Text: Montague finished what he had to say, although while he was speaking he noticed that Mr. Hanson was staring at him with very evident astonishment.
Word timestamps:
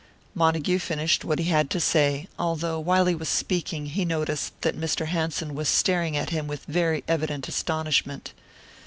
Montague 0.33 0.79
finished 0.79 1.23
what 1.23 1.37
he 1.37 1.45
had 1.45 1.69
to 1.69 1.79
say, 1.79 2.27
although 2.39 2.79
while 2.79 3.05
he 3.05 3.13
was 3.13 3.29
speaking 3.29 3.85
he 3.85 4.03
noticed 4.03 4.59
that 4.61 4.75
Mr. 4.75 5.05
Hanson 5.05 5.53
was 5.53 5.69
staring 5.69 6.17
at 6.17 6.31
him 6.31 6.47
with 6.47 6.65
very 6.65 7.03
evident 7.07 7.47
astonishment. 7.47 8.33